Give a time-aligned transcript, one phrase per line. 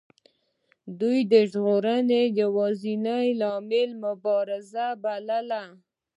[0.99, 3.61] دوی د ژغورنې یوازینۍ لار
[4.03, 5.63] مبارزه بلله.